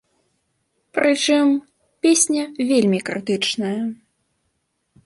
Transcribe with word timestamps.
Прычым, 0.95 1.47
песня 2.07 2.43
вельмі 2.71 2.99
крытычная. 3.13 3.79